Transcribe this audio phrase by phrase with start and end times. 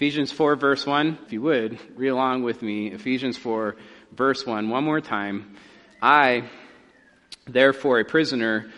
[0.00, 2.86] Ephesians 4, verse 1, if you would, read along with me.
[2.86, 3.76] Ephesians 4,
[4.12, 5.54] verse 1, one more time.
[6.00, 6.44] I,
[7.46, 8.70] therefore, a prisoner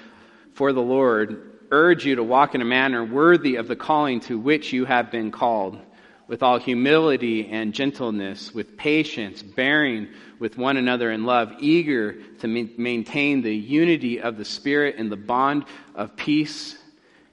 [0.55, 4.37] for the Lord, urge you to walk in a manner worthy of the calling to
[4.37, 5.79] which you have been called,
[6.27, 10.09] with all humility and gentleness, with patience, bearing
[10.41, 15.17] with one another in love, eager to maintain the unity of the Spirit in the
[15.17, 16.77] bond of peace.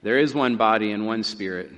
[0.04, 1.72] There is one body and one Spirit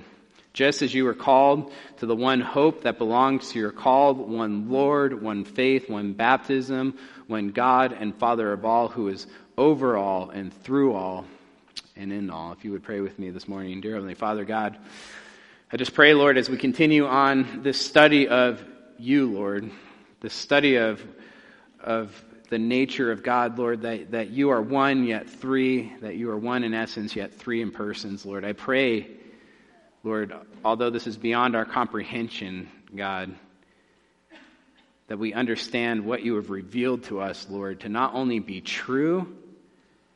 [0.53, 4.69] just as you were called to the one hope that belongs to your called, one
[4.69, 9.25] Lord, one faith, one baptism, one God and Father of all, who is
[9.57, 11.25] over all and through all
[11.95, 12.51] and in all.
[12.51, 14.77] If you would pray with me this morning, dear Heavenly Father, God,
[15.71, 18.63] I just pray, Lord, as we continue on this study of
[18.99, 19.71] you, Lord,
[20.21, 21.03] this study of,
[21.79, 26.29] of the nature of God, Lord, that, that you are one yet three, that you
[26.29, 28.45] are one in essence yet three in persons, Lord.
[28.45, 29.07] I pray
[30.05, 30.33] Lord,
[30.65, 33.33] although this is beyond our comprehension, God,
[35.07, 39.33] that we understand what you have revealed to us, Lord, to not only be true,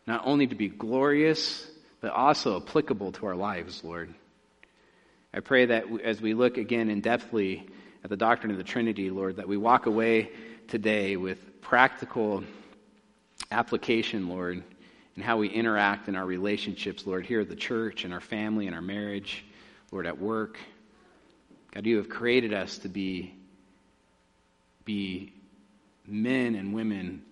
[0.06, 1.66] not only to be glorious,
[2.02, 4.14] but also applicable to our lives, Lord.
[5.34, 7.70] I pray that as we look again in depthly
[8.04, 10.32] at the doctrine of the Trinity, Lord, that we walk away
[10.68, 12.44] today with practical
[13.52, 14.62] application, Lord,
[15.16, 18.68] and how we interact in our relationships, Lord, here at the church, in our family,
[18.68, 19.46] in our marriage.
[19.92, 20.58] Lord, at work.
[21.72, 23.34] God, you have created us to be,
[24.86, 25.34] be
[26.06, 27.24] men and women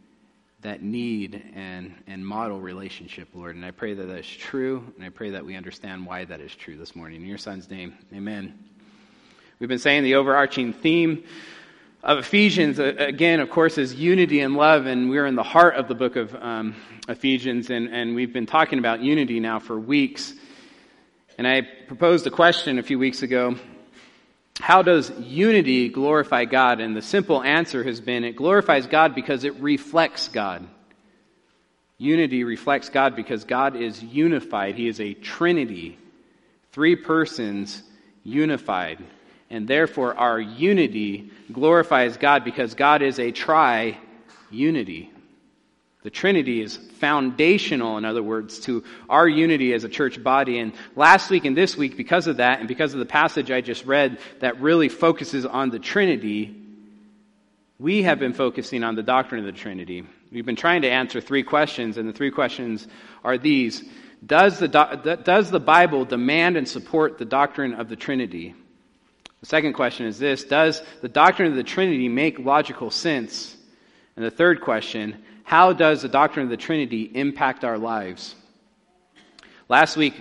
[0.62, 3.56] that need and, and model relationship, Lord.
[3.56, 6.42] And I pray that that is true, and I pray that we understand why that
[6.42, 7.22] is true this morning.
[7.22, 8.58] In your son's name, amen.
[9.60, 11.24] We've been saying the overarching theme
[12.04, 15.76] of Ephesians, uh, again, of course, is unity and love, and we're in the heart
[15.76, 16.76] of the book of um,
[17.08, 20.34] Ephesians, and, and we've been talking about unity now for weeks.
[21.38, 23.58] And I proposed a question a few weeks ago
[24.60, 26.80] How does unity glorify God?
[26.80, 30.68] And the simple answer has been it glorifies God because it reflects God.
[31.98, 34.76] Unity reflects God because God is unified.
[34.76, 35.98] He is a trinity,
[36.72, 37.84] three persons
[38.24, 39.04] unified.
[39.50, 43.98] And therefore, our unity glorifies God because God is a tri
[44.50, 45.12] unity.
[46.06, 50.60] The Trinity is foundational, in other words, to our unity as a church body.
[50.60, 53.62] And last week and this week, because of that, and because of the passage I
[53.62, 56.56] just read that really focuses on the Trinity,
[57.80, 60.06] we have been focusing on the doctrine of the Trinity.
[60.32, 62.88] We've been trying to answer three questions, and the three questions
[63.24, 63.84] are these
[64.24, 68.54] Does the, do- does the Bible demand and support the doctrine of the Trinity?
[69.40, 73.58] The second question is this Does the doctrine of the Trinity make logical sense?
[74.16, 78.36] And the third question how does the doctrine of the Trinity impact our lives?
[79.70, 80.16] Last week,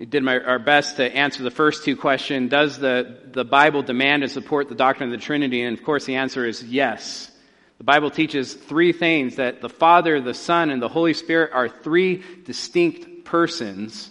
[0.00, 2.50] we did my, our best to answer the first two questions.
[2.50, 5.62] Does the, the Bible demand and support the doctrine of the Trinity?
[5.62, 7.30] And of course, the answer is yes.
[7.78, 11.68] The Bible teaches three things that the Father, the Son, and the Holy Spirit are
[11.68, 14.10] three distinct persons,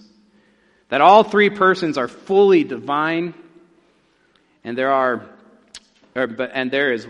[0.87, 3.33] that all three persons are fully divine,
[4.63, 5.27] and there are,
[6.15, 7.05] or, but, and there is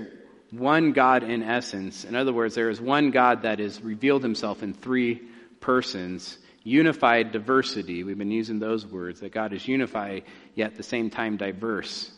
[0.58, 2.06] one God in essence.
[2.06, 5.22] In other words, there is one God that has revealed himself in three
[5.60, 6.38] persons.
[6.64, 8.04] Unified diversity.
[8.04, 10.24] We've been using those words, that God is unified,
[10.56, 12.12] yet at the same time diverse.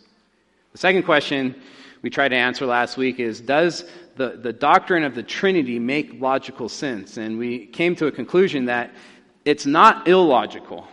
[0.74, 1.56] The second question
[2.02, 3.84] we tried to answer last week is Does
[4.16, 7.18] the, the doctrine of the Trinity make logical sense?
[7.18, 8.94] And we came to a conclusion that
[9.46, 10.88] it's not illogical,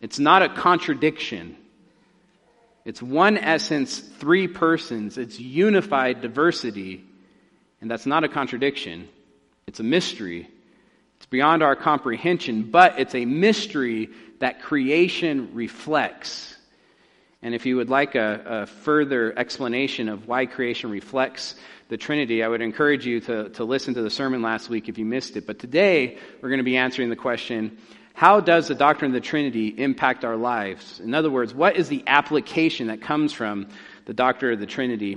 [0.00, 1.56] it's not a contradiction.
[2.84, 5.18] It's one essence, three persons.
[5.18, 7.04] It's unified diversity.
[7.80, 9.08] And that's not a contradiction.
[9.66, 10.48] It's a mystery.
[11.16, 14.08] It's beyond our comprehension, but it's a mystery
[14.38, 16.56] that creation reflects.
[17.42, 21.56] And if you would like a, a, further explanation of why creation reflects
[21.88, 24.98] the Trinity, I would encourage you to, to listen to the sermon last week if
[24.98, 25.46] you missed it.
[25.46, 27.78] But today, we're going to be answering the question
[28.20, 31.00] how does the doctrine of the Trinity impact our lives?
[31.00, 33.66] In other words, what is the application that comes from
[34.04, 35.16] the doctrine of the Trinity?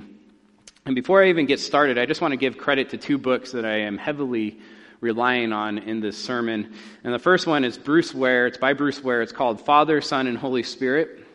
[0.86, 3.52] And before I even get started, I just want to give credit to two books
[3.52, 4.58] that I am heavily
[5.02, 6.76] relying on in this sermon.
[7.04, 8.48] And the first one is Bruce Ware.
[8.48, 9.22] It's by Bruce Ware.
[9.22, 11.28] It's called Father, Son, and Holy Spirit.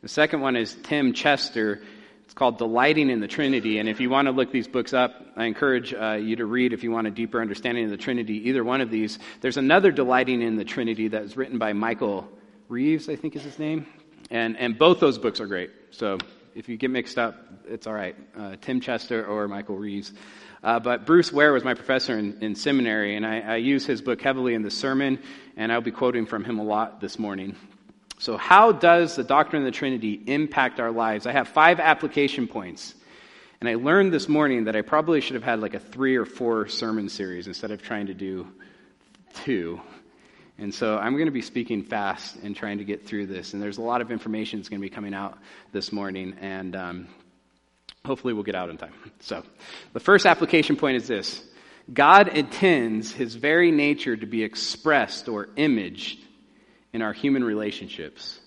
[0.00, 1.82] The second one is Tim Chester.
[2.24, 3.78] It's called Delighting in the Trinity.
[3.78, 6.72] And if you want to look these books up, I encourage uh, you to read
[6.72, 9.18] if you want a deeper understanding of the Trinity, either one of these.
[9.40, 12.28] There's another Delighting in the Trinity that was written by Michael
[12.68, 13.86] Reeves, I think is his name.
[14.30, 15.70] And, and both those books are great.
[15.90, 16.18] So
[16.54, 17.36] if you get mixed up,
[17.66, 18.16] it's all right.
[18.36, 20.12] Uh, Tim Chester or Michael Reeves.
[20.62, 24.00] Uh, but Bruce Ware was my professor in, in seminary, and I, I use his
[24.00, 25.18] book heavily in the sermon,
[25.56, 27.54] and I'll be quoting from him a lot this morning.
[28.24, 31.26] So, how does the doctrine of the Trinity impact our lives?
[31.26, 32.94] I have five application points.
[33.60, 36.24] And I learned this morning that I probably should have had like a three or
[36.24, 38.48] four sermon series instead of trying to do
[39.34, 39.78] two.
[40.56, 43.52] And so I'm going to be speaking fast and trying to get through this.
[43.52, 45.36] And there's a lot of information that's going to be coming out
[45.72, 46.34] this morning.
[46.40, 47.08] And um,
[48.06, 48.94] hopefully we'll get out in time.
[49.20, 49.42] So
[49.92, 51.44] the first application point is this
[51.92, 56.20] God intends his very nature to be expressed or imaged
[56.94, 58.40] in our human relationships.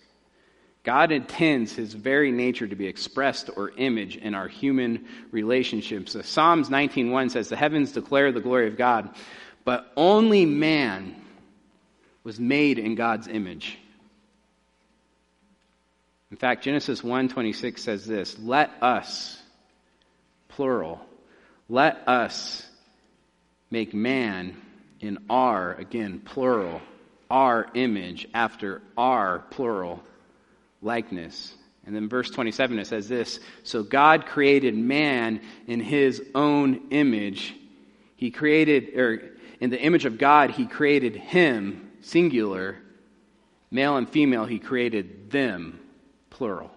[0.83, 6.15] God intends his very nature to be expressed or imaged in our human relationships.
[6.25, 9.13] Psalms 19:1 says, "The heavens declare the glory of God,
[9.65, 11.13] but only man
[12.23, 13.77] was made in God's image."
[16.31, 19.43] In fact, Genesis 1:26 says this, "Let us
[20.47, 21.05] plural,
[21.67, 22.65] let us
[23.69, 24.55] make man
[25.01, 26.81] in our again plural,
[27.29, 30.03] our image after our plural
[30.81, 31.53] likeness.
[31.85, 37.55] And then verse 27 it says this So God created man in his own image.
[38.15, 42.77] He created, or in the image of God, he created him, singular.
[43.69, 45.79] Male and female, he created them,
[46.29, 46.71] plural.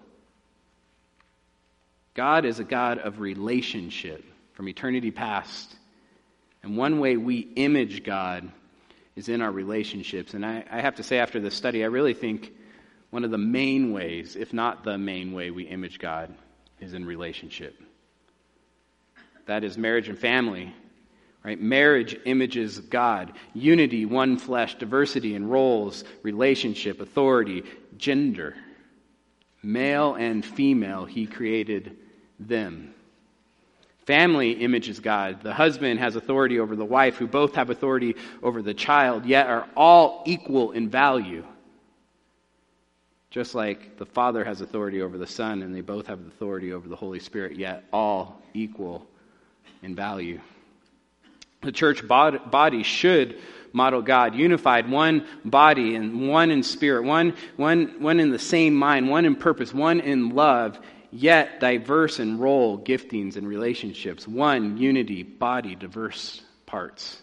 [2.13, 5.73] God is a God of relationship from eternity past.
[6.63, 8.51] And one way we image God
[9.15, 10.33] is in our relationships.
[10.33, 12.53] And I, I have to say, after this study, I really think
[13.09, 16.33] one of the main ways, if not the main way, we image God
[16.79, 17.79] is in relationship.
[19.45, 20.73] That is marriage and family.
[21.43, 21.59] Right?
[21.59, 23.33] Marriage images God.
[23.53, 27.63] Unity, one flesh, diversity in roles, relationship, authority,
[27.97, 28.55] gender.
[29.63, 31.97] Male and female, he created
[32.39, 32.93] them.
[34.11, 35.41] Family images God.
[35.41, 39.47] The husband has authority over the wife, who both have authority over the child, yet
[39.47, 41.45] are all equal in value.
[43.29, 46.89] Just like the Father has authority over the Son, and they both have authority over
[46.89, 49.07] the Holy Spirit, yet all equal
[49.81, 50.41] in value.
[51.61, 53.39] The church body should
[53.71, 58.75] model God, unified, one body and one in spirit, one, one, one in the same
[58.75, 60.77] mind, one in purpose, one in love,
[61.11, 64.27] yet diverse in role, giftings, and relationships.
[64.27, 67.21] One unity, body, diverse parts.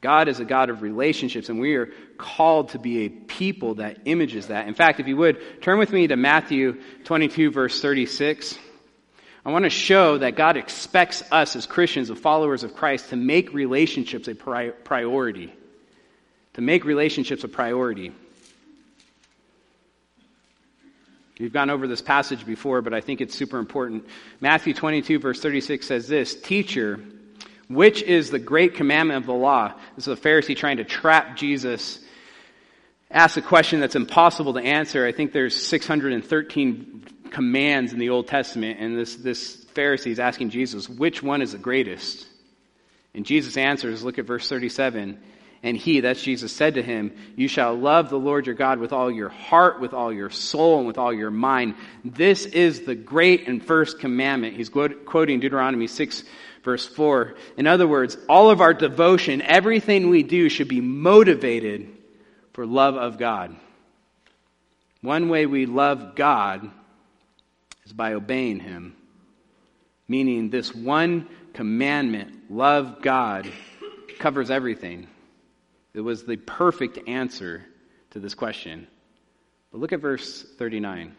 [0.00, 3.98] God is a God of relationships, and we are called to be a people that
[4.04, 4.66] images that.
[4.66, 8.58] In fact, if you would, turn with me to Matthew 22, verse 36.
[9.44, 13.16] I want to show that God expects us as Christians, as followers of Christ, to
[13.16, 15.52] make relationships a priority.
[16.54, 18.12] To make relationships a priority.
[21.38, 24.06] We've gone over this passage before, but I think it's super important.
[24.40, 27.00] Matthew 22, verse 36 says this Teacher,
[27.68, 29.72] which is the great commandment of the law?
[29.96, 32.00] This is a Pharisee trying to trap Jesus.
[33.10, 35.06] Ask a question that's impossible to answer.
[35.06, 40.50] I think there's 613 commands in the Old Testament, and this, this Pharisee is asking
[40.50, 42.26] Jesus, which one is the greatest?
[43.14, 45.18] And Jesus answers, look at verse 37.
[45.62, 48.92] And he, that's Jesus, said to him, You shall love the Lord your God with
[48.92, 51.76] all your heart, with all your soul, and with all your mind.
[52.04, 54.56] This is the great and first commandment.
[54.56, 56.24] He's quoting Deuteronomy 6,
[56.62, 61.88] Verse 4 In other words, all of our devotion, everything we do, should be motivated
[62.52, 63.54] for love of God.
[65.00, 66.70] One way we love God
[67.84, 68.94] is by obeying Him,
[70.06, 73.50] meaning this one commandment, love God,
[74.18, 75.08] covers everything.
[75.94, 77.64] It was the perfect answer
[78.10, 78.86] to this question.
[79.70, 81.14] But look at verse 39.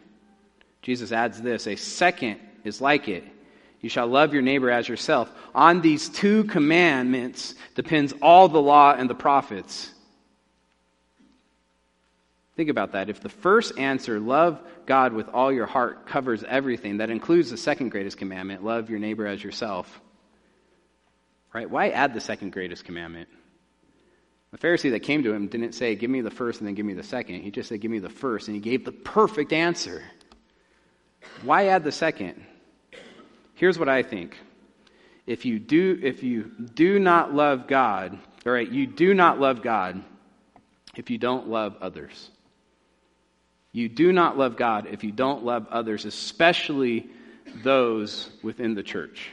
[0.82, 3.24] Jesus adds this a second is like it
[3.84, 5.30] you shall love your neighbor as yourself.
[5.54, 9.92] On these two commandments depends all the law and the prophets.
[12.56, 13.10] Think about that.
[13.10, 17.58] If the first answer, love God with all your heart, covers everything, that includes the
[17.58, 20.00] second greatest commandment, love your neighbor as yourself.
[21.52, 21.68] Right?
[21.68, 23.28] Why add the second greatest commandment?
[24.54, 26.86] The Pharisee that came to him didn't say, Give me the first and then give
[26.86, 27.42] me the second.
[27.42, 30.00] He just said, Give me the first, and he gave the perfect answer.
[31.42, 32.40] Why add the second?
[33.54, 34.38] Here's what I think.
[35.26, 39.60] If you do, if you do not love God, all right, you do not love
[39.60, 40.00] God
[40.94, 42.30] if you don't love others.
[43.72, 47.08] You do not love God if you don't love others, especially
[47.64, 49.30] those within the church.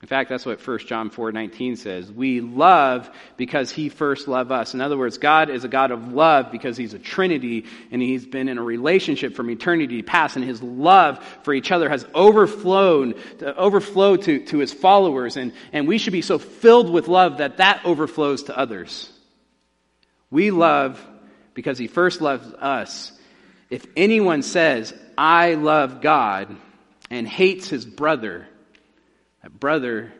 [0.00, 2.12] In fact, that's what 1 John 4:19 says.
[2.12, 4.72] We love because he first loved us.
[4.72, 8.24] In other words, God is a God of love because he's a trinity and he's
[8.24, 13.16] been in a relationship from eternity past and his love for each other has overflowed
[13.42, 17.56] overflowed to, to his followers and, and we should be so filled with love that
[17.56, 19.10] that overflows to others.
[20.30, 21.04] We love
[21.54, 23.10] because he first loved us.
[23.68, 26.56] If anyone says, I love God,
[27.10, 28.46] and hates his brother,
[29.42, 30.12] that brother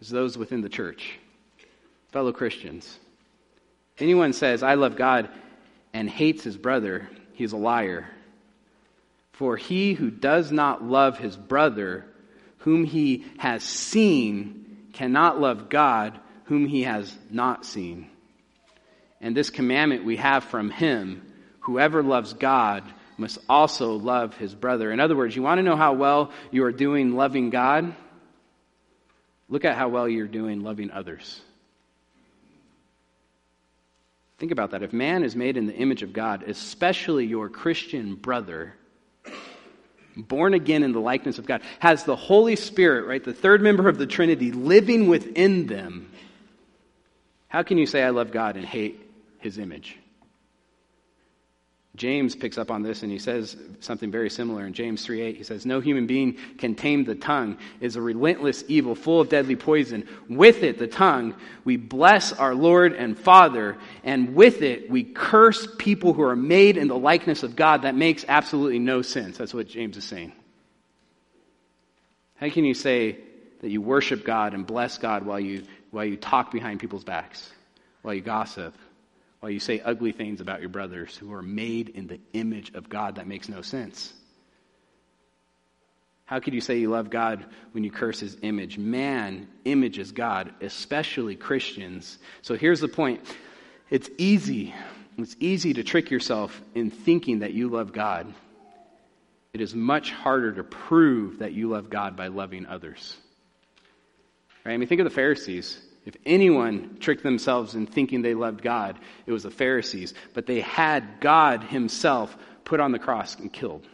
[0.00, 1.18] is those within the church,
[2.10, 2.98] fellow Christians.
[3.98, 5.28] Anyone says, I love God,
[5.92, 8.08] and hates his brother, he is a liar.
[9.32, 12.04] For he who does not love his brother,
[12.58, 18.08] whom he has seen, cannot love God, whom he has not seen.
[19.20, 21.22] And this commandment we have from him
[21.60, 22.84] whoever loves God
[23.16, 24.90] must also love his brother.
[24.90, 27.94] In other words, you want to know how well you are doing loving God?
[29.52, 31.38] Look at how well you're doing loving others.
[34.38, 34.82] Think about that.
[34.82, 38.72] If man is made in the image of God, especially your Christian brother,
[40.16, 43.90] born again in the likeness of God, has the Holy Spirit, right, the third member
[43.90, 46.10] of the Trinity, living within them,
[47.48, 49.06] how can you say, I love God and hate
[49.38, 49.98] his image?
[51.94, 55.36] James picks up on this and he says something very similar in James 3:8.
[55.36, 57.58] He says, "No human being can tame the tongue.
[57.80, 60.08] It is a relentless evil full of deadly poison.
[60.26, 61.34] With it, the tongue,
[61.64, 66.78] we bless our Lord and Father, and with it we curse people who are made
[66.78, 69.36] in the likeness of God." That makes absolutely no sense.
[69.36, 70.32] That's what James is saying.
[72.36, 73.18] How can you say
[73.60, 77.52] that you worship God and bless God while you while you talk behind people's backs,
[78.00, 78.74] while you gossip,
[79.42, 82.88] while you say ugly things about your brothers who are made in the image of
[82.88, 84.14] God that makes no sense.
[86.26, 88.78] How could you say you love God when you curse his image?
[88.78, 92.20] Man images God, especially Christians.
[92.42, 93.20] So here's the point
[93.90, 94.76] it's easy.
[95.18, 98.32] It's easy to trick yourself in thinking that you love God.
[99.52, 103.16] It is much harder to prove that you love God by loving others.
[104.64, 104.74] Right?
[104.74, 105.82] I mean, think of the Pharisees.
[106.04, 110.14] If anyone tricked themselves in thinking they loved God, it was the Pharisees.
[110.34, 113.86] But they had God Himself put on the cross and killed.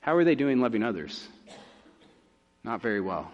[0.00, 1.28] How are they doing loving others?
[2.64, 3.30] Not very well.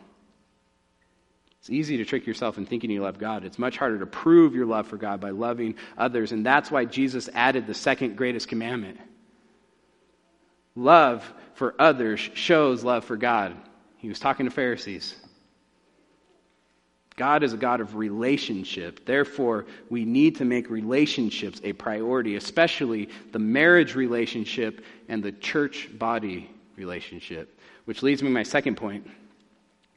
[1.60, 3.44] It's easy to trick yourself in thinking you love God.
[3.44, 6.32] It's much harder to prove your love for God by loving others.
[6.32, 8.98] And that's why Jesus added the second greatest commandment.
[10.74, 13.56] Love for others shows love for God.
[13.96, 15.14] He was talking to Pharisees.
[17.16, 19.06] God is a God of relationship.
[19.06, 25.88] Therefore, we need to make relationships a priority, especially the marriage relationship and the church
[25.96, 27.58] body relationship.
[27.84, 29.08] Which leads me to my second point.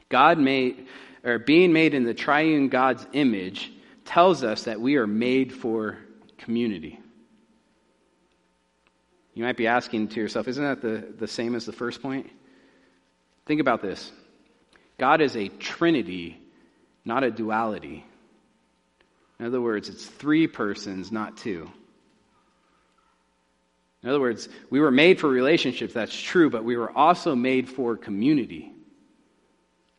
[0.10, 0.88] God made,
[1.24, 3.72] or being made in the triune God's image
[4.06, 5.98] tells us that we are made for
[6.38, 7.00] community.
[9.34, 12.30] You might be asking to yourself, isn't that the, the same as the first point?
[13.46, 14.12] Think about this
[15.00, 16.42] God is a trinity
[17.08, 18.06] not a duality.
[19.40, 21.72] In other words, it's three persons, not two.
[24.04, 27.70] In other words, we were made for relationships, that's true, but we were also made
[27.70, 28.72] for community.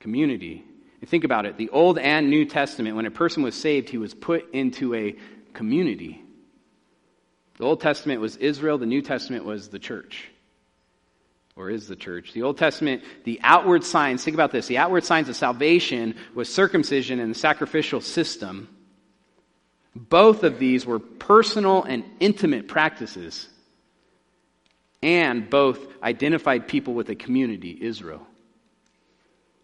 [0.01, 0.65] Community.
[1.01, 3.99] And think about it the Old and New Testament, when a person was saved, he
[3.99, 5.17] was put into a
[5.55, 6.23] community.
[7.57, 10.29] The Old Testament was Israel, the New Testament was the church
[11.59, 12.33] or is the church.
[12.33, 16.53] The Old Testament, the outward signs, think about this, the outward signs of salvation was
[16.53, 18.69] circumcision and the sacrificial system.
[19.95, 23.49] Both of these were personal and intimate practices,
[25.03, 28.25] and both identified people with a community, Israel.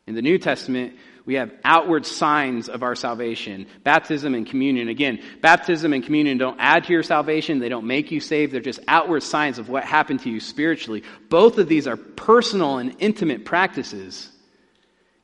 [0.09, 0.97] In the New Testament,
[1.27, 4.89] we have outward signs of our salvation baptism and communion.
[4.89, 8.61] Again, baptism and communion don't add to your salvation, they don't make you saved, they're
[8.61, 11.03] just outward signs of what happened to you spiritually.
[11.31, 14.31] Both of these are personal and intimate practices,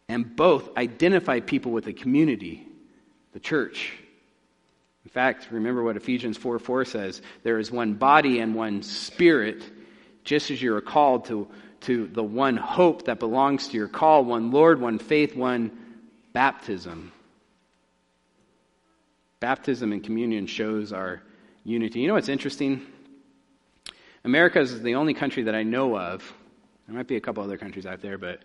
[0.09, 2.66] and both identify people with a community,
[3.33, 3.92] the church.
[5.04, 9.62] In fact, remember what Ephesians 4 4 says there is one body and one spirit,
[10.25, 11.47] just as you are called to,
[11.83, 15.79] to the one hope that belongs to your call, one Lord, one faith, one
[16.32, 17.12] baptism.
[19.40, 21.22] Baptism and communion shows our
[21.64, 22.00] unity.
[22.00, 22.87] You know what's interesting?
[24.25, 26.32] America is the only country that I know of.
[26.87, 28.40] There might be a couple other countries out there, but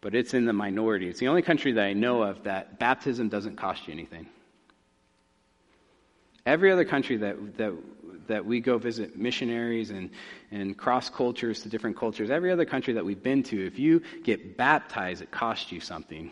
[0.00, 1.08] but it's in the minority.
[1.08, 4.28] It's the only country that I know of that baptism doesn't cost you anything.
[6.46, 7.72] Every other country that that
[8.28, 10.10] that we go visit missionaries and,
[10.50, 14.02] and cross cultures to different cultures, every other country that we've been to, if you
[14.22, 16.30] get baptized, it costs you something.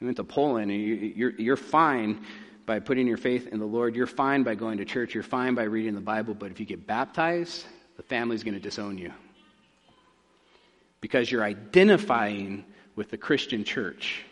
[0.00, 0.80] We went to Poland, and
[1.16, 2.24] you're, you're fine
[2.66, 3.96] by putting your faith in the Lord.
[3.96, 5.14] You're fine by going to church.
[5.14, 6.34] You're fine by reading the Bible.
[6.34, 7.64] But if you get baptized,
[7.96, 9.12] the family's going to disown you.
[11.00, 14.24] Because you're identifying with the Christian church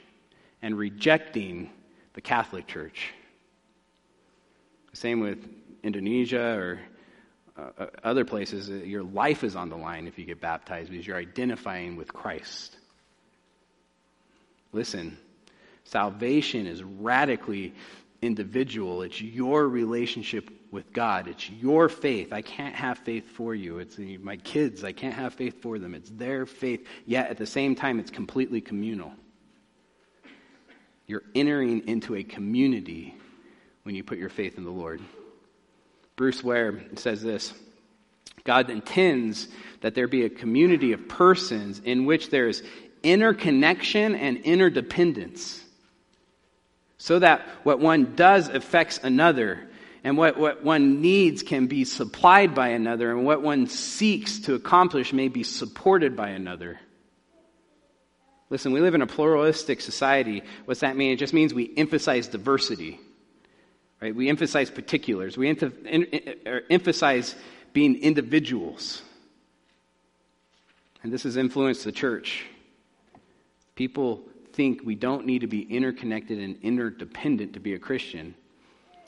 [0.61, 1.71] and rejecting
[2.14, 3.12] the Catholic church.
[4.92, 5.49] Same with
[5.83, 6.80] Indonesia or
[7.56, 8.68] uh, uh other places.
[8.68, 12.76] Your life is on the line if you get baptized because you're identifying with Christ.
[14.73, 15.18] Listen,
[15.85, 17.75] salvation is radically
[18.23, 19.03] individual.
[19.03, 21.29] It's your relationship with God.
[21.29, 22.33] It's your faith.
[22.33, 23.79] I can't have faith for you.
[23.79, 24.83] It's my kids.
[24.83, 25.95] I can't have faith for them.
[25.95, 26.87] It's their faith.
[27.07, 29.12] Yet at the same time, it's completely communal.
[31.07, 33.14] You're entering into a community
[33.83, 35.03] when you put your faith in the Lord.
[36.17, 37.53] Bruce Ware says this
[38.45, 39.49] God intends
[39.81, 42.62] that there be a community of persons in which there's
[43.03, 45.63] interconnection and interdependence
[47.04, 49.68] so that what one does affects another,
[50.04, 54.54] and what, what one needs can be supplied by another, and what one seeks to
[54.54, 56.80] accomplish may be supported by another.
[58.49, 60.42] Listen, we live in a pluralistic society.
[60.64, 61.12] What's that mean?
[61.12, 62.99] It just means we emphasize diversity.
[64.00, 64.16] Right?
[64.16, 65.37] We emphasize particulars.
[65.37, 67.34] We er, emphasize
[67.75, 69.02] being individuals.
[71.02, 72.46] And this has influenced the church.
[73.75, 74.23] People
[74.54, 78.34] think we don't need to be interconnected and interdependent to be a Christian,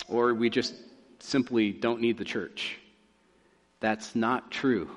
[0.09, 0.75] or we just
[1.21, 2.77] simply don't need the church.
[3.81, 4.91] That's not true.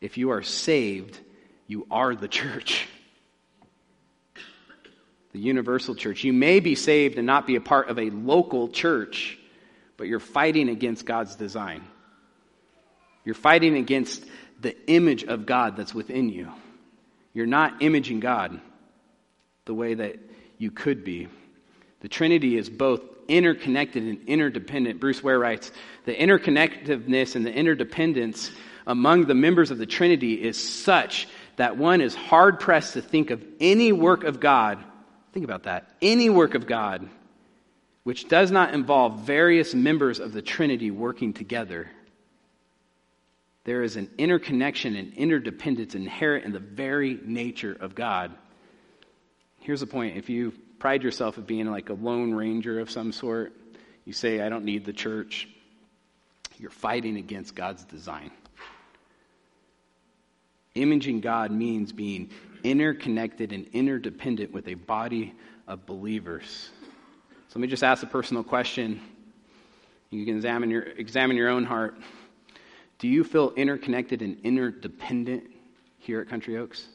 [0.00, 1.18] If you are saved,
[1.66, 2.88] you are the church.
[5.32, 6.24] The universal church.
[6.24, 9.38] You may be saved and not be a part of a local church,
[9.96, 11.84] but you're fighting against God's design.
[13.24, 14.24] You're fighting against
[14.60, 16.50] the image of God that's within you.
[17.34, 18.60] You're not imaging God
[19.66, 20.16] the way that
[20.58, 21.28] you could be.
[22.00, 25.00] The Trinity is both interconnected and interdependent.
[25.00, 25.70] Bruce Ware writes
[26.04, 28.50] The interconnectedness and the interdependence
[28.86, 33.30] among the members of the Trinity is such that one is hard pressed to think
[33.30, 34.82] of any work of God,
[35.32, 37.08] think about that, any work of God,
[38.04, 41.90] which does not involve various members of the Trinity working together.
[43.64, 48.32] There is an interconnection and interdependence inherent in the very nature of God.
[49.66, 53.10] Here's the point if you pride yourself of being like a lone ranger of some
[53.10, 53.52] sort,
[54.04, 55.48] you say, I don't need the church,
[56.56, 58.30] you're fighting against God's design.
[60.76, 62.30] Imaging God means being
[62.62, 65.34] interconnected and interdependent with a body
[65.66, 66.70] of believers.
[67.48, 69.00] So let me just ask a personal question.
[70.10, 71.96] You can examine your, examine your own heart.
[73.00, 75.50] Do you feel interconnected and interdependent
[75.98, 76.86] here at Country Oaks?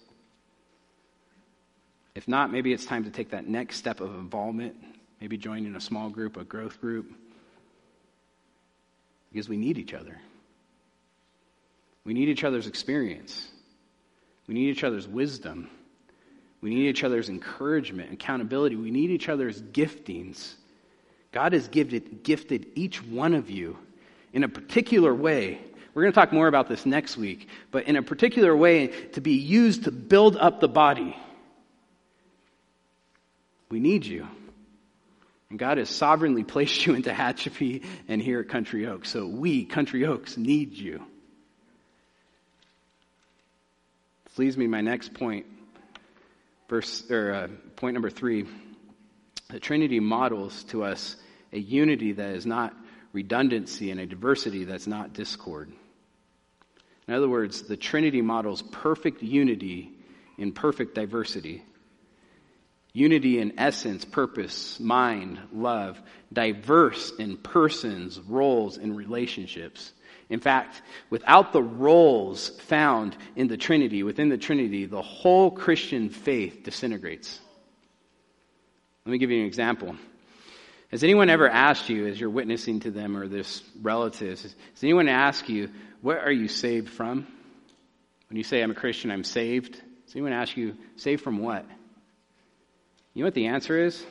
[2.13, 4.76] If not, maybe it's time to take that next step of involvement,
[5.21, 7.12] maybe join in a small group, a growth group,
[9.32, 10.19] because we need each other.
[12.04, 13.47] We need each other's experience.
[14.47, 15.69] We need each other's wisdom.
[16.60, 18.76] We need each other's encouragement, accountability.
[18.76, 20.56] We need each other's giftings.
[21.32, 23.78] God has gifted, gifted each one of you
[24.34, 25.60] in a particular way.
[25.93, 29.21] We're going to talk more about this next week, but in a particular way to
[29.21, 31.15] be used to build up the body.
[33.72, 34.28] We need you.
[35.50, 39.10] And God has sovereignly placed you into Tehachapi and here at Country Oaks.
[39.10, 41.02] So we, Country Oaks, need you.
[44.26, 45.46] This leads me to my next point.
[46.70, 48.46] Verse, or, uh, point number three.
[49.50, 51.18] The Trinity models to us
[51.52, 52.74] a unity that is not
[53.12, 55.72] redundancy and a diversity that's not discord.
[57.08, 59.92] In other words, the Trinity models perfect unity
[60.38, 61.64] in perfect diversity.
[62.93, 65.99] Unity in essence, purpose, mind, love,
[66.34, 69.93] diverse in persons, roles, and relationships.
[70.30, 76.10] In fact, without the roles found in the Trinity, within the Trinity, the whole Christian
[76.10, 77.39] faith disintegrates.
[79.06, 79.95] Let me give you an example.
[80.89, 85.08] Has anyone ever asked you, as you're witnessing to them or this relatives, has anyone
[85.08, 85.69] asked you,
[86.01, 87.25] what are you saved from?
[88.30, 91.65] When you say, I'm a Christian, I'm saved, does anyone ask you, saved from what?
[93.13, 94.04] You know what the answer is?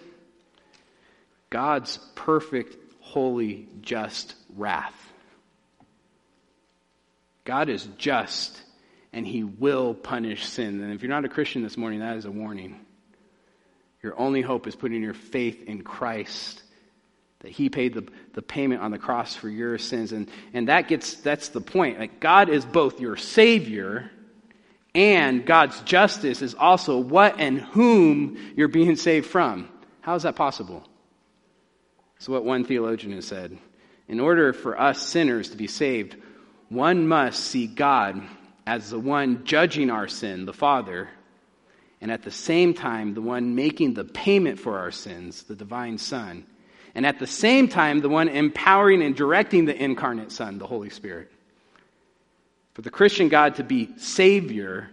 [1.48, 4.94] God's perfect, holy, just wrath.
[7.44, 8.62] God is just,
[9.12, 10.80] and He will punish sin.
[10.82, 12.78] And if you're not a Christian this morning, that is a warning.
[14.02, 16.62] Your only hope is putting your faith in Christ.
[17.40, 20.12] That he paid the, the payment on the cross for your sins.
[20.12, 21.98] And, and that gets that's the point.
[21.98, 24.10] Like God is both your Savior
[24.94, 29.68] and God's justice is also what and whom you're being saved from.
[30.00, 30.84] How is that possible?
[32.18, 33.56] So, what one theologian has said
[34.08, 36.16] in order for us sinners to be saved,
[36.68, 38.20] one must see God
[38.66, 41.08] as the one judging our sin, the Father,
[42.00, 45.98] and at the same time, the one making the payment for our sins, the divine
[45.98, 46.44] Son.
[46.94, 50.90] and at the same time, the one empowering and directing the incarnate Son, the Holy
[50.90, 51.30] Spirit.
[52.74, 54.90] For the Christian God to be Savior,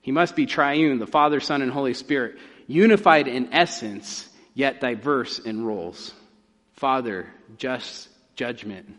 [0.00, 5.38] he must be triune, the Father, Son, and Holy Spirit, unified in essence, yet diverse
[5.38, 6.14] in roles.
[6.72, 8.94] Father, just judgment.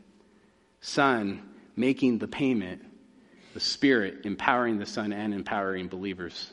[0.82, 1.42] Son,
[1.76, 2.86] making the payment.
[3.54, 6.52] The Spirit, empowering the Son and empowering believers.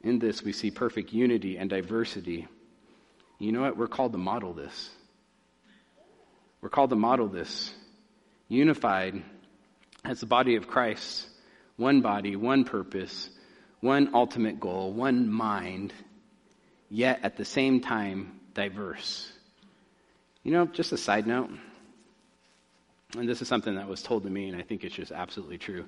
[0.00, 2.48] In this, we see perfect unity and diversity.
[3.38, 3.76] You know what?
[3.76, 4.90] We're called to model this.
[6.60, 7.74] We're called to model this.
[8.52, 9.22] Unified
[10.04, 11.26] as the body of Christ,
[11.76, 13.30] one body, one purpose,
[13.80, 15.94] one ultimate goal, one mind,
[16.90, 19.32] yet at the same time diverse.
[20.42, 21.48] You know, just a side note,
[23.16, 25.56] and this is something that was told to me, and I think it's just absolutely
[25.56, 25.86] true.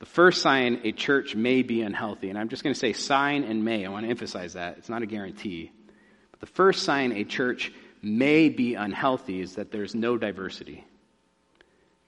[0.00, 3.44] The first sign a church may be unhealthy, and I'm just going to say sign
[3.44, 3.86] and may.
[3.86, 4.78] I want to emphasize that.
[4.78, 5.70] It's not a guarantee.
[6.32, 7.70] But the first sign a church
[8.02, 10.84] may be unhealthy is that there's no diversity.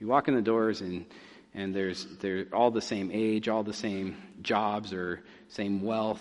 [0.02, 1.06] You walk in the doors and
[1.54, 6.20] and there's they're all the same age, all the same jobs or same wealth,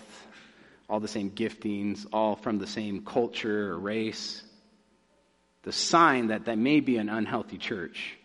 [0.88, 4.44] all the same giftings, all from the same culture or race.
[5.64, 8.16] The sign that that may be an unhealthy church.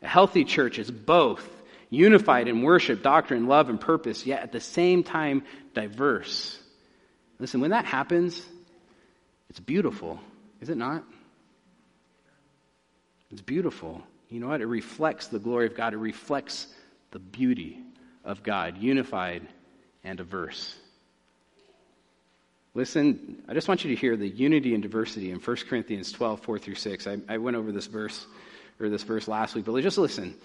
[0.00, 1.44] A healthy church is both
[1.88, 5.42] unified in worship, doctrine, love, and purpose, yet at the same time
[5.74, 6.56] diverse.
[7.40, 8.40] Listen, when that happens,
[9.48, 10.20] it's beautiful,
[10.60, 11.02] is it not?
[13.32, 14.04] It's beautiful.
[14.30, 14.60] You know what?
[14.60, 16.68] It reflects the glory of God, it reflects
[17.10, 17.78] the beauty
[18.24, 19.46] of God, unified
[20.04, 20.76] and diverse.
[22.72, 26.40] Listen, I just want you to hear the unity and diversity in 1 Corinthians 12,
[26.40, 27.06] 4 through 6.
[27.08, 28.26] I, I went over this verse
[28.78, 30.36] or this verse last week, but just listen.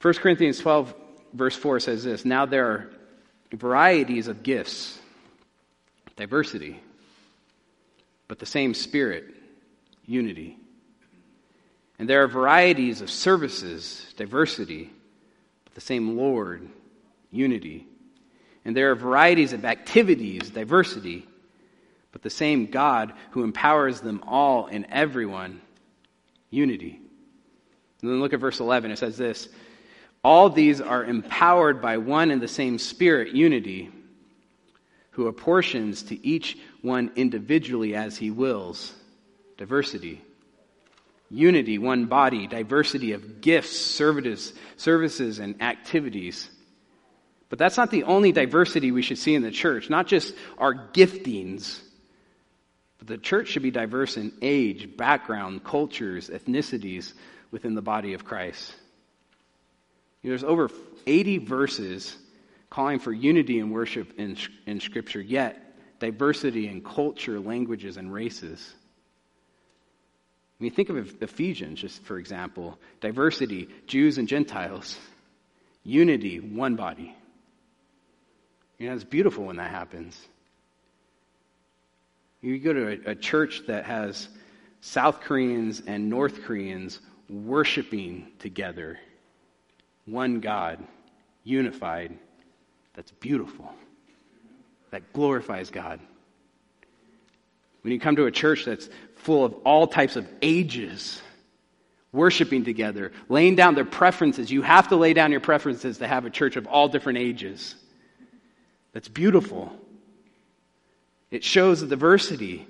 [0.00, 0.94] 1 Corinthians 12,
[1.34, 2.90] verse 4 says this Now there are
[3.52, 4.98] varieties of gifts,
[6.16, 6.80] diversity,
[8.26, 9.26] but the same Spirit,
[10.06, 10.56] unity.
[12.00, 14.90] And there are varieties of services, diversity,
[15.64, 16.66] but the same Lord,
[17.30, 17.86] unity.
[18.64, 21.28] And there are varieties of activities, diversity,
[22.10, 25.60] but the same God who empowers them all and everyone,
[26.48, 26.98] unity.
[28.00, 28.92] And then look at verse 11.
[28.92, 29.50] It says this
[30.24, 33.90] All these are empowered by one and the same Spirit, unity,
[35.10, 38.94] who apportions to each one individually as he wills.
[39.58, 40.22] Diversity.
[41.30, 46.50] Unity, one body, diversity of gifts, services, services and activities.
[47.48, 50.74] But that's not the only diversity we should see in the church, not just our
[50.74, 51.80] giftings.
[52.98, 57.12] But the church should be diverse in age, background, cultures, ethnicities,
[57.50, 58.74] within the body of Christ.
[60.22, 60.70] You know, there's over
[61.06, 62.16] 80 verses
[62.68, 68.74] calling for unity in worship in, in Scripture, yet diversity in culture, languages, and races.
[70.60, 74.98] I mean, think of Ephesians, just for example diversity, Jews and Gentiles,
[75.84, 77.16] unity, one body.
[78.78, 80.20] You know, it's beautiful when that happens.
[82.42, 84.28] You go to a, a church that has
[84.80, 88.98] South Koreans and North Koreans worshiping together
[90.06, 90.82] one God,
[91.44, 92.18] unified,
[92.94, 93.72] that's beautiful,
[94.90, 96.00] that glorifies God.
[97.82, 98.90] When you come to a church that's
[99.22, 101.20] full of all types of ages,
[102.12, 106.26] worshiping together, laying down their preferences, you have to lay down your preferences to have
[106.26, 107.74] a church of all different ages.
[108.92, 109.72] That's beautiful.
[111.30, 112.66] It shows the diversity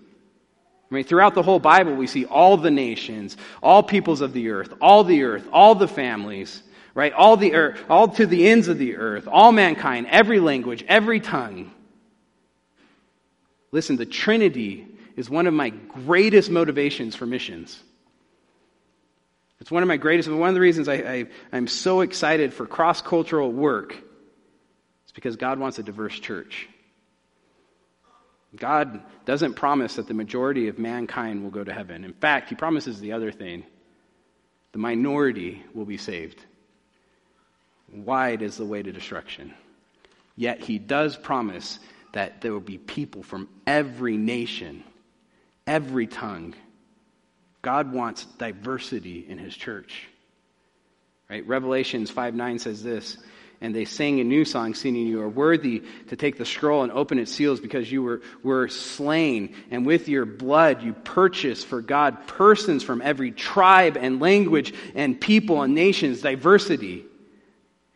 [0.90, 4.50] I mean, throughout the whole Bible, we see all the nations, all peoples of the
[4.50, 7.12] earth, all the earth, all the families, right?
[7.12, 11.20] All the earth, all to the ends of the earth, all mankind, every language, every
[11.20, 11.70] tongue.
[13.70, 14.88] Listen, the Trinity
[15.20, 17.80] is one of my greatest motivations for missions.
[19.60, 22.66] It's one of my greatest, one of the reasons I, I, I'm so excited for
[22.66, 26.68] cross cultural work is because God wants a diverse church.
[28.56, 32.02] God doesn't promise that the majority of mankind will go to heaven.
[32.04, 33.64] In fact, he promises the other thing
[34.72, 36.42] the minority will be saved.
[37.92, 39.52] Wide is the way to destruction.
[40.36, 41.78] Yet he does promise
[42.12, 44.84] that there will be people from every nation,
[45.70, 46.52] every tongue.
[47.62, 50.08] God wants diversity in his church.
[51.28, 51.46] Right?
[51.46, 53.16] Revelations 5 9 says this
[53.60, 56.90] and they sang a new song, singing, You are worthy to take the scroll and
[56.90, 61.82] open its seals because you were, were slain, and with your blood you purchased for
[61.82, 67.04] God persons from every tribe and language and people and nations, diversity.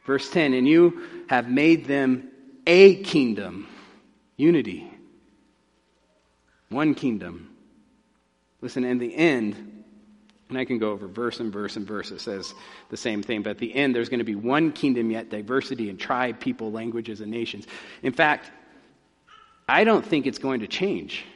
[0.05, 2.29] Verse 10 And you have made them
[2.67, 3.67] a kingdom,
[4.37, 4.91] unity.
[6.69, 7.54] One kingdom.
[8.65, 9.85] Listen, in the end,
[10.49, 12.55] and I can go over verse and verse and verse, it says
[12.89, 15.91] the same thing, but at the end, there's going to be one kingdom, yet diversity
[15.91, 17.67] in tribe, people, languages, and nations.
[18.03, 18.51] In fact,
[19.69, 21.27] I don't think it's going to change.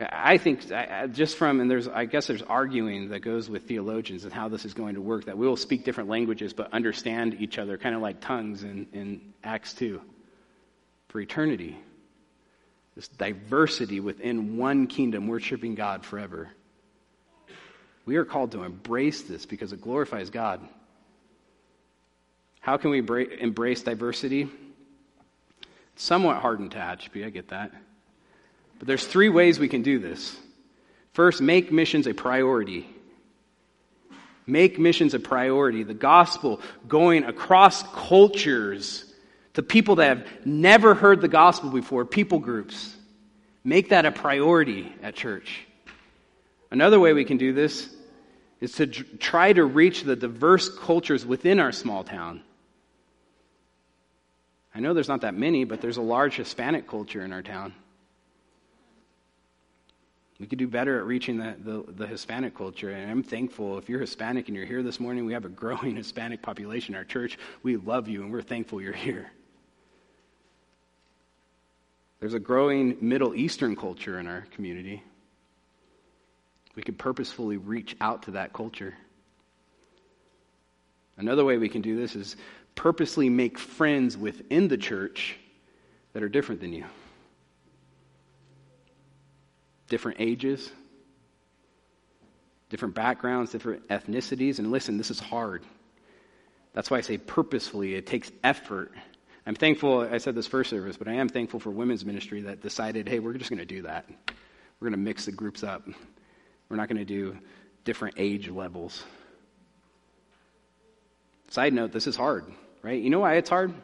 [0.00, 0.66] I think
[1.12, 4.64] just from, and there's, I guess there's arguing that goes with theologians and how this
[4.64, 7.94] is going to work, that we will speak different languages but understand each other, kind
[7.94, 10.00] of like tongues in, in Acts 2
[11.08, 11.76] for eternity.
[12.94, 16.48] This diversity within one kingdom, worshiping God forever.
[18.06, 20.60] We are called to embrace this because it glorifies God.
[22.60, 22.98] How can we
[23.40, 24.48] embrace diversity?
[25.96, 27.72] somewhat hard and attached, I get that.
[28.78, 30.36] But there's three ways we can do this.
[31.12, 32.86] First, make missions a priority.
[34.46, 35.84] Make missions a priority.
[35.84, 39.03] The gospel going across cultures
[39.54, 42.94] to people that have never heard the gospel before, people groups.
[43.62, 45.66] Make that a priority at church.
[46.70, 47.88] Another way we can do this
[48.60, 52.42] is to try to reach the diverse cultures within our small town.
[54.74, 57.74] I know there's not that many, but there's a large Hispanic culture in our town.
[60.40, 62.90] We could do better at reaching the, the, the, Hispanic culture.
[62.90, 65.94] And I'm thankful if you're Hispanic and you're here this morning, we have a growing
[65.94, 67.38] Hispanic population in our church.
[67.62, 69.30] We love you and we're thankful you're here.
[72.24, 75.02] There's a growing Middle Eastern culture in our community.
[76.74, 78.94] We could purposefully reach out to that culture.
[81.18, 82.36] Another way we can do this is
[82.76, 85.36] purposely make friends within the church
[86.14, 86.86] that are different than you
[89.90, 90.72] different ages,
[92.70, 94.58] different backgrounds, different ethnicities.
[94.60, 95.62] And listen, this is hard.
[96.72, 98.92] That's why I say purposefully, it takes effort.
[99.46, 102.62] I'm thankful, I said this first service, but I am thankful for women's ministry that
[102.62, 104.06] decided, hey, we're just going to do that.
[104.80, 105.86] We're going to mix the groups up.
[106.68, 107.36] We're not going to do
[107.84, 109.04] different age levels.
[111.48, 112.46] Side note, this is hard,
[112.82, 113.00] right?
[113.00, 113.74] You know why it's hard?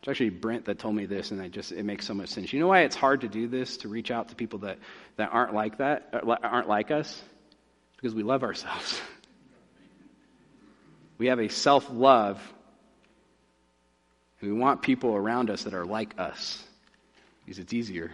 [0.00, 2.52] It's actually Brent that told me this, and I just it makes so much sense.
[2.52, 4.78] You know why it's hard to do this to reach out to people that,
[5.16, 7.22] that aren't like that uh, aren't like us?
[7.96, 9.00] Because we love ourselves.
[11.18, 12.42] we have a self love,
[14.42, 16.62] and we want people around us that are like us
[17.44, 18.10] because it's easier.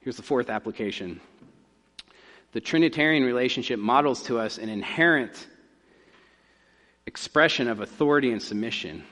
[0.00, 1.20] Here's the fourth application.
[2.52, 5.48] The Trinitarian relationship models to us an inherent
[7.06, 9.04] expression of authority and submission.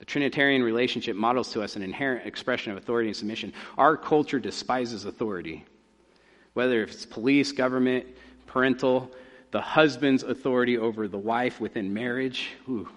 [0.00, 3.54] The Trinitarian relationship models to us an inherent expression of authority and submission.
[3.78, 5.64] Our culture despises authority,
[6.52, 8.06] whether it's police, government,
[8.46, 9.10] parental,
[9.50, 12.50] the husband's authority over the wife within marriage.
[12.68, 12.88] Ooh.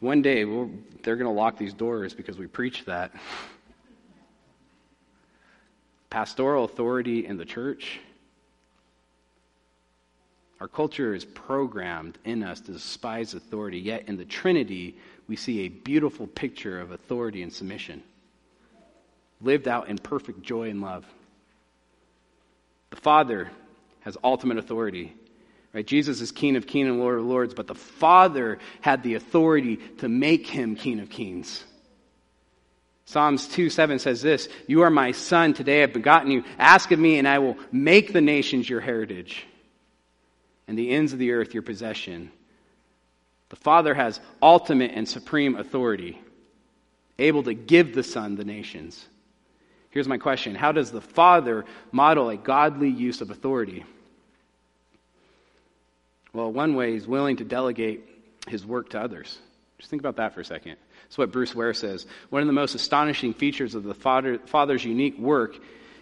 [0.00, 0.70] One day, we'll,
[1.02, 3.12] they're going to lock these doors because we preach that.
[6.08, 8.00] Pastoral authority in the church
[10.60, 14.94] our culture is programmed in us to despise authority, yet in the Trinity,
[15.26, 18.02] we see a beautiful picture of authority and submission,
[19.40, 21.06] lived out in perfect joy and love.
[22.90, 23.50] The Father
[24.00, 25.14] has ultimate authority.
[25.72, 25.86] Right?
[25.86, 29.76] Jesus is King of Kings and Lord of Lords, but the Father had the authority
[29.98, 31.62] to make him King of Kings.
[33.04, 36.44] Psalms 2 7 says this You are my son, today I've begotten you.
[36.58, 39.46] Ask of me, and I will make the nations your heritage
[40.66, 42.30] and the ends of the earth your possession.
[43.48, 46.20] The Father has ultimate and supreme authority,
[47.18, 49.04] able to give the Son the nations.
[49.90, 53.84] Here's my question How does the Father model a godly use of authority?
[56.32, 58.04] Well, one way he's willing to delegate
[58.46, 59.38] his work to others.
[59.78, 60.76] Just think about that for a second.
[61.04, 62.06] That's what Bruce Ware says.
[62.30, 65.56] One of the most astonishing features of the Father, Father's unique work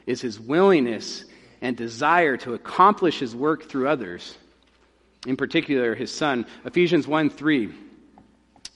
[0.07, 1.25] is his willingness
[1.61, 4.37] and desire to accomplish his work through others
[5.27, 6.47] in particular his son.
[6.65, 7.71] Ephesians 1 3.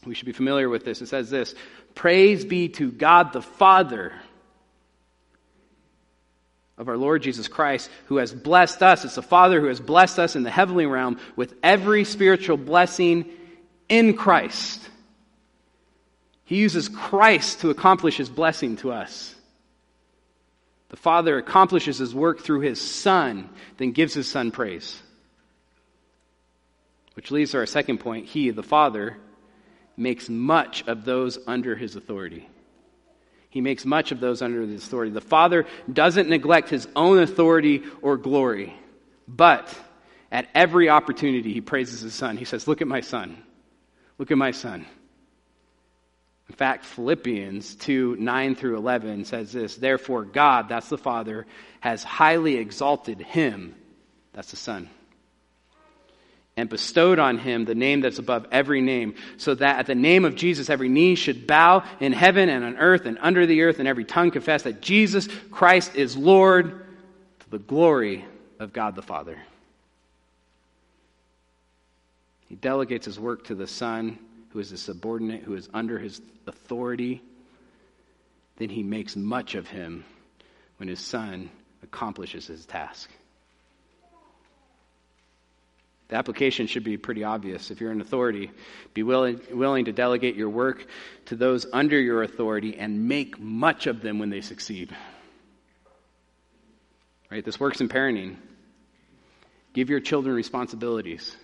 [0.04, 1.00] We should be familiar with this.
[1.00, 1.54] It says this
[1.94, 4.12] Praise be to God the Father
[6.78, 9.04] of our Lord Jesus Christ, who has blessed us.
[9.04, 13.26] It's the Father who has blessed us in the heavenly realm with every spiritual blessing
[13.88, 14.88] in Christ.
[16.44, 19.35] He uses Christ to accomplish his blessing to us.
[20.88, 25.00] The Father accomplishes his work through his Son, then gives his Son praise.
[27.14, 28.26] Which leads to our second point.
[28.26, 29.16] He, the Father,
[29.96, 32.48] makes much of those under his authority.
[33.52, 35.12] He makes much of those under his authority.
[35.12, 38.74] The Father doesn't neglect his own authority or glory,
[39.28, 39.68] but
[40.30, 42.38] at every opportunity, he praises his Son.
[42.38, 43.36] He says, Look at my Son.
[44.16, 44.86] Look at my Son.
[46.48, 51.46] In fact, Philippians 2 9 through 11 says this Therefore, God, that's the Father,
[51.80, 53.74] has highly exalted him,
[54.32, 54.88] that's the Son,
[56.56, 60.24] and bestowed on him the name that's above every name, so that at the name
[60.24, 63.78] of Jesus every knee should bow in heaven and on earth and under the earth,
[63.78, 66.84] and every tongue confess that Jesus Christ is Lord
[67.40, 68.24] to the glory
[68.58, 69.38] of God the Father.
[72.48, 74.18] He delegates his work to the Son,
[74.50, 77.22] who is a subordinate, who is under his authority.
[78.56, 80.04] Then he makes much of him
[80.76, 81.50] when his Son
[81.82, 83.10] accomplishes his task.
[86.12, 87.70] The application should be pretty obvious.
[87.70, 88.51] If you're an authority,
[88.92, 90.87] be willing, willing to delegate your work
[91.25, 94.94] to those under your authority and make much of them when they succeed.
[97.31, 97.42] Right?
[97.42, 98.37] This works in parenting.
[99.72, 101.35] Give your children responsibilities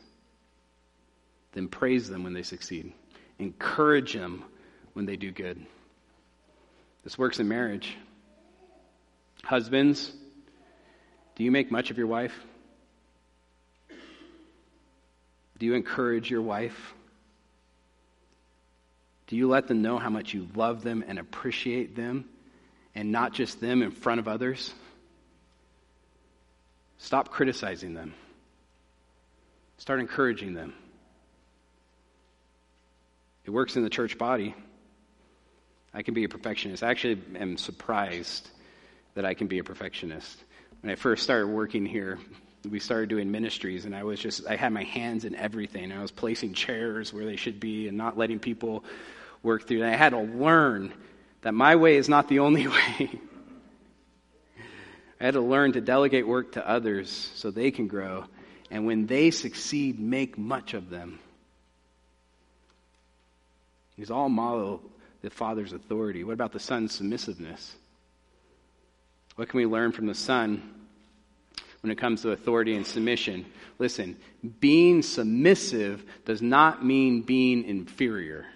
[1.55, 2.93] then praise them when they succeed.
[3.39, 4.45] Encourage them
[4.93, 5.65] when they do good.
[7.05, 7.97] This works in marriage.
[9.45, 10.13] Husbands,
[11.37, 12.39] do you make much of your wife?
[15.59, 16.95] Do you encourage your wife?
[19.27, 22.25] Do you let them know how much you love them and appreciate them,
[22.95, 24.73] and not just them in front of others?
[26.99, 28.15] Stop criticizing them.
[29.77, 30.75] Start encouraging them.
[33.45, 34.55] It works in the church body.
[35.95, 36.83] I can be a perfectionist.
[36.83, 38.49] I actually am surprised
[39.15, 40.43] that I can be a perfectionist.
[40.83, 42.19] When I first started working here,
[42.71, 45.93] we started doing ministries, and I was just, I had my hands in everything.
[45.93, 48.85] I was placing chairs where they should be and not letting people
[49.43, 49.83] work through.
[49.83, 50.93] And I had to learn
[51.43, 53.11] that my way is not the only way.
[55.21, 58.25] I had to learn to delegate work to others so they can grow.
[58.71, 61.19] And when they succeed, make much of them.
[63.97, 64.83] These all model
[65.23, 66.23] the Father's authority.
[66.23, 67.75] What about the Son's submissiveness?
[69.35, 70.63] What can we learn from the Son
[71.81, 73.47] when it comes to authority and submission?
[73.79, 74.17] Listen,
[74.61, 78.47] being submissive does not mean being inferior.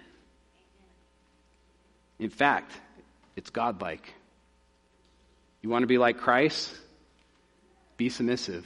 [2.19, 2.71] In fact,
[3.35, 4.13] it's godlike.
[5.61, 6.73] You want to be like Christ?
[7.97, 8.65] Be submissive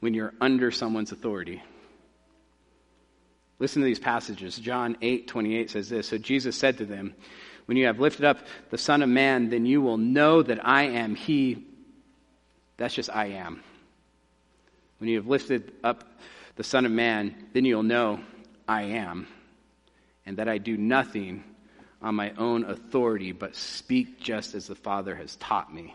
[0.00, 1.62] when you're under someone's authority.
[3.58, 4.56] Listen to these passages.
[4.56, 6.08] John 8, 28 says this.
[6.08, 7.14] So Jesus said to them,
[7.66, 8.38] When you have lifted up
[8.70, 11.64] the Son of Man, then you will know that I am He.
[12.76, 13.62] That's just I am.
[15.04, 16.02] When you have lifted up
[16.56, 18.20] the Son of Man, then you'll know
[18.66, 19.26] I am,
[20.24, 21.44] and that I do nothing
[22.00, 25.94] on my own authority, but speak just as the Father has taught me.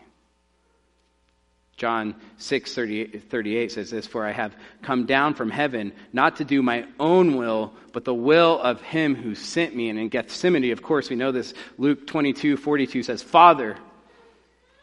[1.76, 6.44] John 6 38, 38, says this For I have come down from heaven not to
[6.44, 9.88] do my own will, but the will of him who sent me.
[9.88, 11.52] And in Gethsemane, of course, we know this.
[11.78, 13.76] Luke 22 42 says, Father,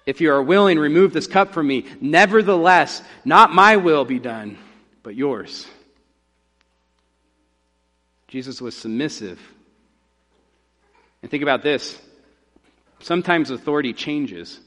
[0.07, 1.85] if you are willing, remove this cup from me.
[1.99, 4.57] Nevertheless, not my will be done,
[5.03, 5.67] but yours.
[8.29, 9.39] Jesus was submissive.
[11.21, 11.99] And think about this
[12.99, 14.59] sometimes authority changes.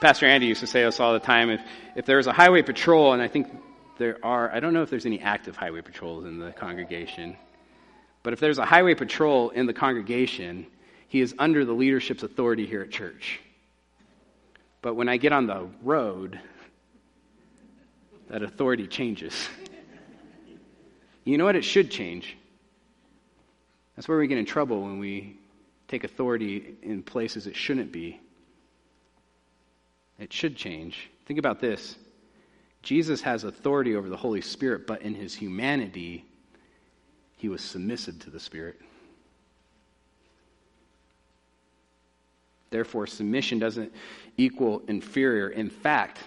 [0.00, 1.48] Pastor Andy used to say this all the time.
[1.48, 1.60] If,
[1.96, 3.48] if there's a highway patrol, and I think
[3.96, 7.38] there are, I don't know if there's any active highway patrols in the congregation,
[8.22, 10.66] but if there's a highway patrol in the congregation,
[11.08, 13.40] he is under the leadership's authority here at church.
[14.86, 16.38] But when I get on the road,
[18.30, 19.48] that authority changes.
[21.24, 21.56] You know what?
[21.56, 22.36] It should change.
[23.96, 25.40] That's where we get in trouble when we
[25.88, 28.20] take authority in places it shouldn't be.
[30.20, 31.10] It should change.
[31.26, 31.96] Think about this
[32.80, 36.24] Jesus has authority over the Holy Spirit, but in his humanity,
[37.36, 38.80] he was submissive to the Spirit.
[42.70, 43.92] Therefore, submission doesn't
[44.36, 45.48] equal inferior.
[45.48, 46.18] In fact,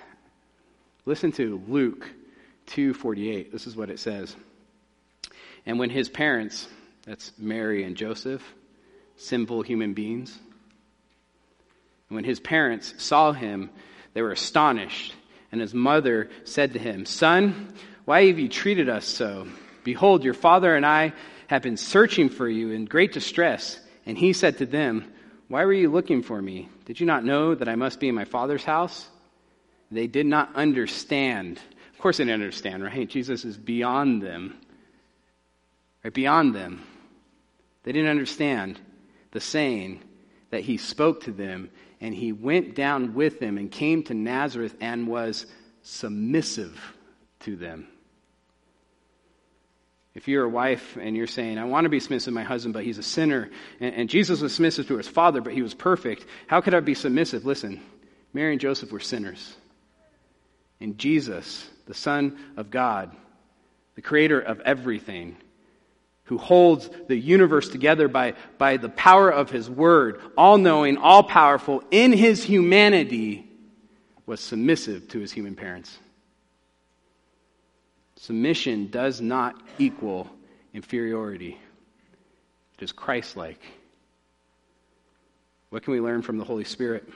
[1.06, 2.10] listen to Luke
[2.67, 3.52] 2:48.
[3.52, 4.36] This is what it says.
[5.65, 6.67] And when his parents,
[7.06, 8.44] that's Mary and Joseph,
[9.17, 10.40] simple human beings,
[12.08, 13.69] when his parents saw him,
[14.13, 15.13] they were astonished.
[15.52, 17.73] And his mother said to him, Son,
[18.06, 19.48] why have you treated us so?
[19.83, 21.13] Behold, your father and I
[21.48, 23.79] have been searching for you in great distress.
[24.06, 25.12] And he said to them,
[25.50, 26.69] Why were you looking for me?
[26.85, 29.10] Did you not know that I must be in my father's house?
[29.91, 31.60] They did not understand.
[31.91, 33.10] Of course, they didn't understand, right?
[33.10, 34.56] Jesus is beyond them,
[36.04, 36.13] right?
[36.13, 36.85] Beyond them.
[37.83, 38.79] They didn't understand
[39.31, 40.04] the saying
[40.52, 44.75] that he spoke to them and he went down with them and came to Nazareth
[44.79, 45.47] and was
[45.81, 46.95] submissive
[47.41, 47.87] to them.
[50.16, 52.74] If you're a wife and you're saying, I want to be submissive to my husband,
[52.74, 53.50] but he's a sinner,
[53.80, 56.80] and, and Jesus was submissive to his father, but he was perfect, how could I
[56.80, 57.46] be submissive?
[57.46, 57.82] Listen,
[58.34, 59.56] Mary and Joseph were sinners.
[60.80, 63.16] And Jesus, the Son of God,
[63.96, 65.38] the creator of everything,
[66.24, 71.24] who holds the universe together by, by the power of his word, all knowing, all
[71.24, 73.48] powerful, in his humanity,
[74.26, 75.98] was submissive to his human parents.
[78.20, 80.30] Submission does not equal
[80.74, 81.58] inferiority,
[82.78, 83.62] it is Christ like.
[85.70, 87.08] What can we learn from the Holy Spirit?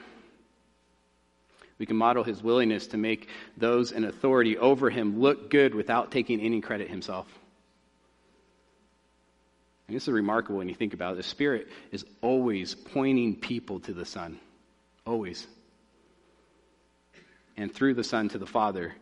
[1.78, 3.28] We can model his willingness to make
[3.58, 7.28] those in authority over him look good without taking any credit himself.
[9.88, 11.18] And this is remarkable when you think about it.
[11.18, 14.40] The Spirit is always pointing people to the Son.
[15.06, 15.46] Always.
[17.58, 18.96] And through the Son to the Father.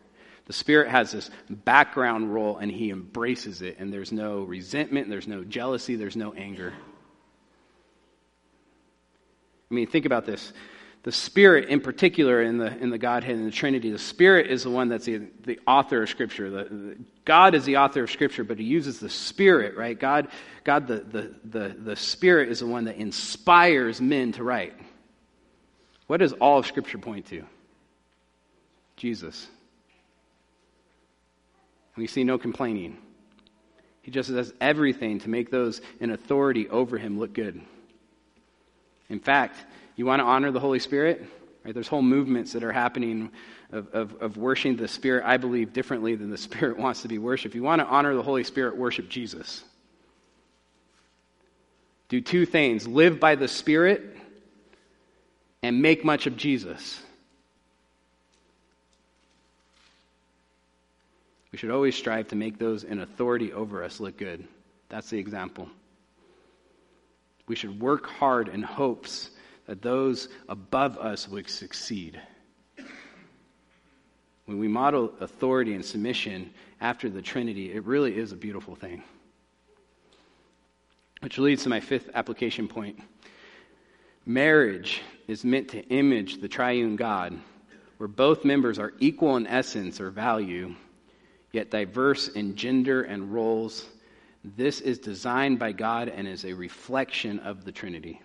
[0.46, 5.28] The Spirit has this background role and he embraces it, and there's no resentment, there's
[5.28, 6.72] no jealousy, there's no anger.
[9.70, 10.52] I mean, think about this.
[11.04, 14.62] The Spirit, in particular, in the, in the Godhead and the Trinity, the Spirit is
[14.62, 16.48] the one that's the, the author of Scripture.
[16.48, 19.98] The, the, God is the author of Scripture, but He uses the Spirit, right?
[19.98, 20.28] God,
[20.62, 24.74] God the, the, the, the Spirit is the one that inspires men to write.
[26.06, 27.44] What does all of Scripture point to?
[28.96, 29.48] Jesus.
[31.96, 32.98] We see no complaining.
[34.02, 37.60] He just does everything to make those in authority over him look good.
[39.08, 39.56] In fact,
[39.96, 41.24] you want to honor the Holy Spirit?
[41.64, 41.74] Right?
[41.74, 43.30] There's whole movements that are happening
[43.70, 47.18] of, of, of worshiping the Spirit, I believe, differently than the Spirit wants to be
[47.18, 47.54] worshiped.
[47.54, 49.62] You want to honor the Holy Spirit, worship Jesus.
[52.08, 54.16] Do two things live by the Spirit
[55.62, 57.00] and make much of Jesus.
[61.52, 64.48] We should always strive to make those in authority over us look good.
[64.88, 65.68] That's the example.
[67.46, 69.30] We should work hard in hopes
[69.66, 72.20] that those above us would succeed.
[74.46, 79.02] When we model authority and submission after the Trinity, it really is a beautiful thing.
[81.20, 82.98] Which leads to my fifth application point.
[84.24, 87.38] Marriage is meant to image the triune God,
[87.98, 90.74] where both members are equal in essence or value
[91.52, 93.86] yet diverse in gender and roles.
[94.44, 98.20] This is designed by God and is a reflection of the Trinity.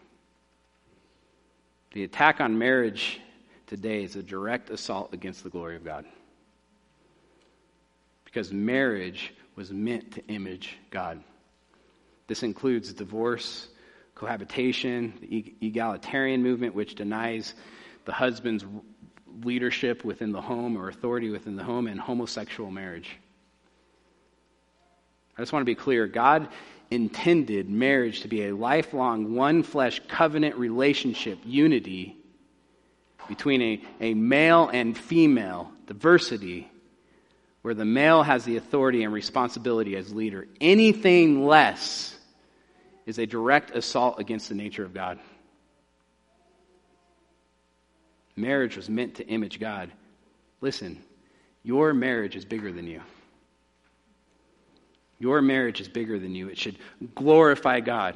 [1.93, 3.19] The attack on marriage
[3.67, 6.05] today is a direct assault against the glory of God.
[8.25, 11.23] Because marriage was meant to image God.
[12.27, 13.69] This includes divorce,
[14.15, 17.55] cohabitation, the egalitarian movement, which denies
[18.05, 18.65] the husband's
[19.43, 23.17] leadership within the home or authority within the home, and homosexual marriage.
[25.37, 26.47] I just want to be clear God
[26.89, 32.17] intended marriage to be a lifelong, one flesh covenant relationship, unity
[33.27, 36.71] between a, a male and female, diversity,
[37.61, 40.47] where the male has the authority and responsibility as leader.
[40.61, 42.17] Anything less
[43.05, 45.19] is a direct assault against the nature of God.
[48.37, 49.91] Marriage was meant to image God.
[50.61, 51.03] Listen,
[51.63, 53.01] your marriage is bigger than you.
[55.19, 56.47] Your marriage is bigger than you.
[56.47, 56.77] It should
[57.15, 58.15] glorify God.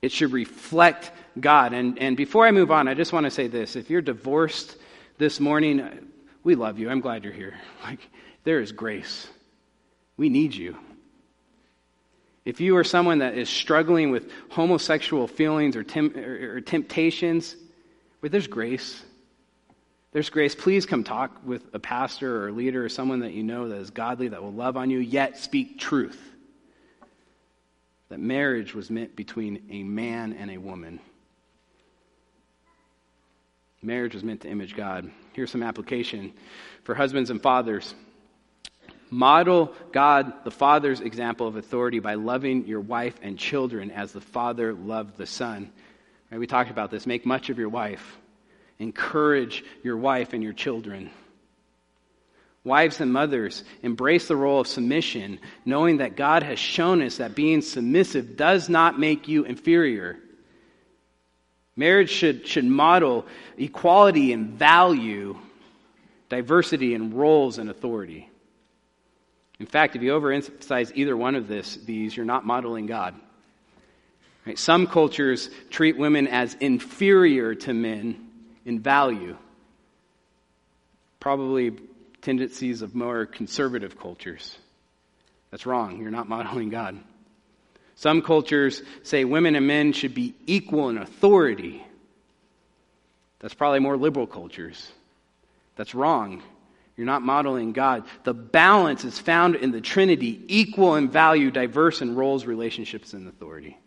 [0.00, 1.74] It should reflect God.
[1.74, 3.76] And, and before I move on, I just want to say this.
[3.76, 4.76] If you're divorced
[5.18, 6.08] this morning,
[6.42, 6.88] we love you.
[6.88, 7.54] I'm glad you're here.
[7.84, 8.08] Like,
[8.44, 9.28] there is grace.
[10.16, 10.76] We need you.
[12.44, 17.54] If you are someone that is struggling with homosexual feelings or, tem- or, or temptations,
[18.22, 19.02] where there's grace.
[20.12, 20.54] There's grace.
[20.54, 23.78] Please come talk with a pastor or a leader or someone that you know that
[23.78, 26.20] is godly, that will love on you, yet speak truth.
[28.10, 31.00] That marriage was meant between a man and a woman.
[33.82, 35.10] Marriage was meant to image God.
[35.32, 36.32] Here's some application
[36.84, 37.92] for husbands and fathers.
[39.10, 44.20] Model God, the Father's example of authority by loving your wife and children as the
[44.20, 45.72] Father loved the Son.
[46.32, 47.06] Right, we talked about this.
[47.06, 48.16] Make much of your wife.
[48.78, 51.10] Encourage your wife and your children.
[52.64, 57.34] Wives and mothers, embrace the role of submission, knowing that God has shown us that
[57.34, 60.18] being submissive does not make you inferior.
[61.76, 63.26] Marriage should, should model
[63.58, 65.36] equality in value,
[66.30, 68.30] diversity in roles and authority.
[69.60, 73.14] In fact, if you overemphasize either one of this, these, you're not modeling God.
[74.46, 74.58] Right?
[74.58, 78.28] Some cultures treat women as inferior to men
[78.64, 79.36] in value.
[81.20, 81.72] Probably
[82.22, 84.56] tendencies of more conservative cultures.
[85.50, 86.00] That's wrong.
[86.00, 86.98] You're not modeling God.
[87.94, 91.84] Some cultures say women and men should be equal in authority.
[93.38, 94.90] That's probably more liberal cultures.
[95.76, 96.42] That's wrong.
[96.96, 98.04] You're not modeling God.
[98.24, 103.28] The balance is found in the Trinity, equal in value, diverse in roles, relationships, and
[103.28, 103.78] authority.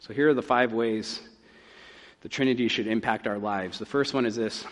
[0.00, 1.20] So here are the five ways
[2.22, 3.78] the Trinity should impact our lives.
[3.78, 4.64] The first one is this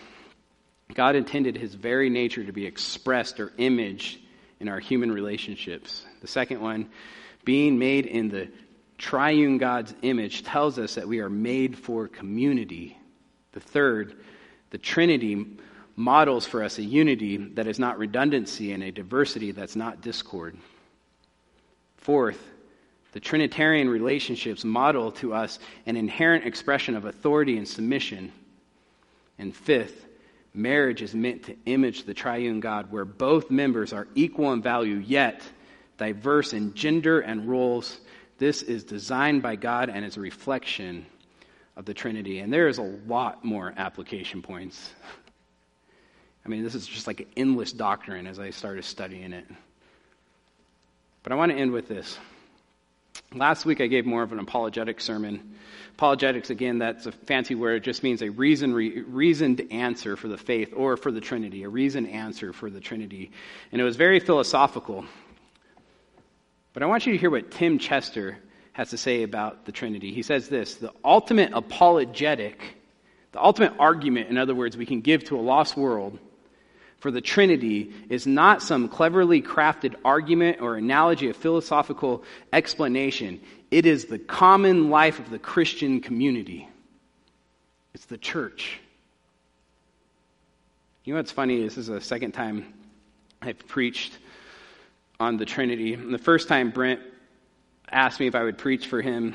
[0.94, 4.18] God intended his very nature to be expressed or imaged
[4.58, 6.04] in our human relationships.
[6.22, 6.88] The second one,
[7.44, 8.48] being made in the
[8.96, 12.98] triune God's image, tells us that we are made for community.
[13.52, 14.16] The third,
[14.70, 15.46] the Trinity
[15.94, 20.56] models for us a unity that is not redundancy and a diversity that's not discord.
[21.98, 22.42] Fourth,
[23.12, 28.32] the Trinitarian relationships model to us an inherent expression of authority and submission.
[29.38, 30.06] And fifth,
[30.52, 34.96] marriage is meant to image the triune God, where both members are equal in value,
[34.96, 35.42] yet
[35.96, 38.00] diverse in gender and roles.
[38.38, 41.06] This is designed by God and is a reflection
[41.76, 42.40] of the Trinity.
[42.40, 44.90] And there is a lot more application points.
[46.44, 49.46] I mean, this is just like an endless doctrine as I started studying it.
[51.22, 52.18] But I want to end with this.
[53.34, 55.54] Last week I gave more of an apologetic sermon.
[55.94, 57.76] Apologetics, again, that's a fancy word.
[57.76, 61.64] It just means a reason, re, reasoned answer for the faith or for the Trinity,
[61.64, 63.30] a reasoned answer for the Trinity.
[63.72, 65.04] And it was very philosophical.
[66.72, 68.38] But I want you to hear what Tim Chester
[68.72, 70.12] has to say about the Trinity.
[70.12, 72.60] He says this the ultimate apologetic,
[73.32, 76.18] the ultimate argument, in other words, we can give to a lost world
[76.98, 83.40] for the Trinity is not some cleverly crafted argument or analogy, a philosophical explanation.
[83.70, 86.68] It is the common life of the Christian community.
[87.94, 88.80] It's the church.
[91.04, 91.62] You know what's funny?
[91.62, 92.72] This is the second time
[93.40, 94.18] I've preached
[95.20, 95.94] on the Trinity.
[95.94, 97.00] And the first time Brent
[97.90, 99.34] asked me if I would preach for him,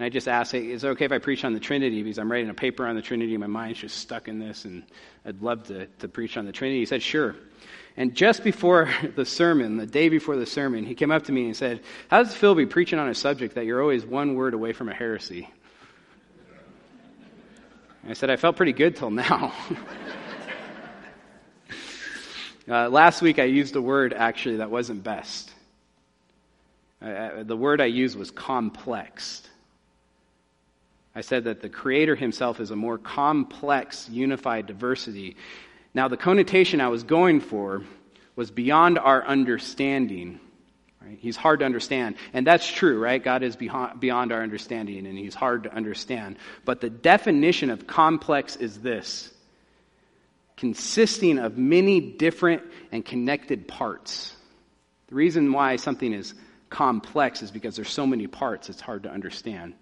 [0.00, 2.02] and I just asked, hey, is it okay if I preach on the Trinity?
[2.02, 3.34] Because I'm writing a paper on the Trinity.
[3.34, 4.82] And my mind's just stuck in this, and
[5.26, 6.78] I'd love to, to preach on the Trinity.
[6.78, 7.36] He said, sure.
[7.98, 11.44] And just before the sermon, the day before the sermon, he came up to me
[11.44, 14.54] and said, How does to be preaching on a subject that you're always one word
[14.54, 15.50] away from a heresy?
[18.08, 19.52] I said, I felt pretty good till now.
[22.70, 25.52] uh, last week I used a word actually that wasn't best.
[27.02, 29.46] Uh, the word I used was complex.
[31.14, 35.36] I said that the Creator Himself is a more complex, unified diversity.
[35.92, 37.82] Now, the connotation I was going for
[38.36, 40.38] was beyond our understanding.
[41.02, 41.18] Right?
[41.20, 42.16] He's hard to understand.
[42.32, 43.22] And that's true, right?
[43.22, 46.36] God is beyond our understanding, and He's hard to understand.
[46.64, 49.32] But the definition of complex is this
[50.56, 54.36] consisting of many different and connected parts.
[55.08, 56.34] The reason why something is
[56.68, 59.74] complex is because there's so many parts, it's hard to understand.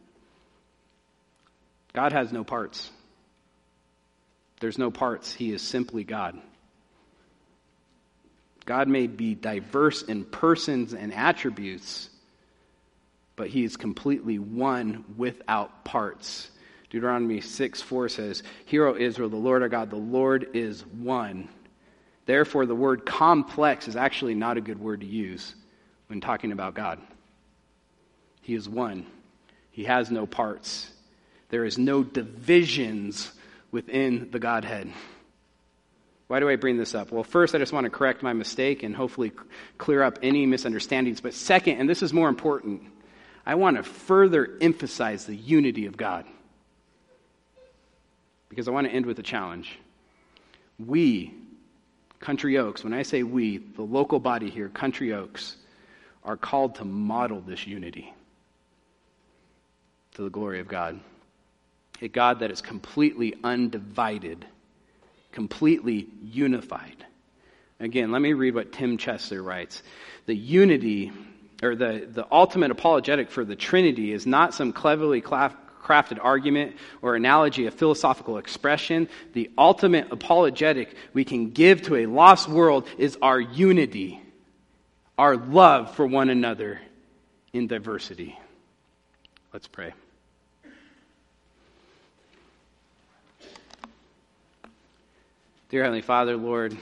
[1.92, 2.90] God has no parts.
[4.60, 5.32] There's no parts.
[5.32, 6.38] He is simply God.
[8.66, 12.10] God may be diverse in persons and attributes,
[13.34, 16.50] but he is completely one without parts.
[16.90, 21.48] Deuteronomy 6 4 says, Hear, O Israel, the Lord our God, the Lord is one.
[22.26, 25.54] Therefore, the word complex is actually not a good word to use
[26.08, 27.00] when talking about God.
[28.42, 29.06] He is one,
[29.70, 30.90] He has no parts.
[31.50, 33.32] There is no divisions
[33.70, 34.92] within the Godhead.
[36.26, 37.10] Why do I bring this up?
[37.10, 39.32] Well, first, I just want to correct my mistake and hopefully
[39.78, 41.22] clear up any misunderstandings.
[41.22, 42.82] But second, and this is more important,
[43.46, 46.26] I want to further emphasize the unity of God.
[48.50, 49.78] Because I want to end with a challenge.
[50.78, 51.34] We,
[52.20, 55.56] Country Oaks, when I say we, the local body here, Country Oaks,
[56.24, 58.12] are called to model this unity
[60.14, 61.00] to the glory of God
[62.00, 64.44] a God that is completely undivided,
[65.32, 67.04] completely unified.
[67.80, 69.82] Again, let me read what Tim Chester writes.
[70.26, 71.12] The unity,
[71.62, 77.14] or the, the ultimate apologetic for the Trinity, is not some cleverly crafted argument or
[77.14, 79.08] analogy, a philosophical expression.
[79.32, 84.20] The ultimate apologetic we can give to a lost world is our unity,
[85.16, 86.80] our love for one another
[87.52, 88.38] in diversity.
[89.52, 89.94] Let's pray.
[95.70, 96.74] Dear Heavenly Father, Lord,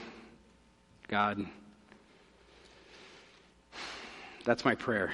[1.09, 1.45] God,
[4.45, 5.11] that's my prayer.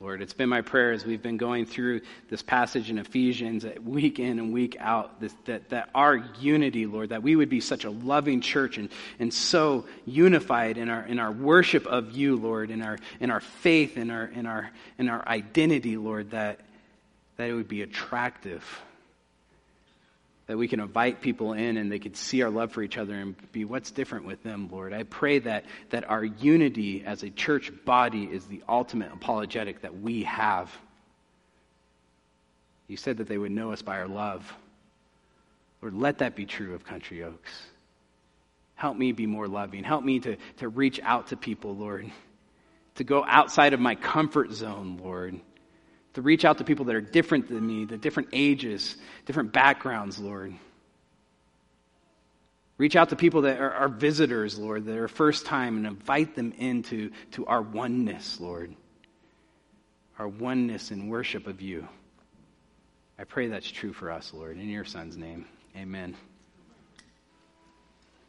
[0.00, 0.22] Lord.
[0.22, 2.00] It's been my prayer as we've been going through
[2.30, 7.10] this passage in Ephesians week in and week out, this, that, that our unity, Lord,
[7.10, 8.88] that we would be such a loving church and,
[9.18, 13.40] and so unified in our, in our worship of you, Lord, in our, in our
[13.40, 16.60] faith, in our, in our, in our identity, Lord, that,
[17.36, 18.64] that it would be attractive
[20.46, 23.14] that we can invite people in and they could see our love for each other
[23.14, 24.92] and be what's different with them, Lord.
[24.92, 30.00] I pray that, that our unity as a church body is the ultimate apologetic that
[30.00, 30.72] we have.
[32.86, 34.52] You said that they would know us by our love.
[35.82, 37.52] Lord, let that be true of Country Oaks.
[38.76, 39.82] Help me be more loving.
[39.82, 42.10] Help me to, to reach out to people, Lord.
[42.96, 45.38] To go outside of my comfort zone, Lord
[46.16, 48.96] to reach out to people that are different than me, the different ages,
[49.26, 50.54] different backgrounds, Lord.
[52.78, 56.34] Reach out to people that are, are visitors, Lord, that are first time, and invite
[56.34, 58.74] them into to our oneness, Lord.
[60.18, 61.86] Our oneness in worship of you.
[63.18, 64.56] I pray that's true for us, Lord.
[64.56, 65.44] In your Son's name,
[65.76, 66.16] amen.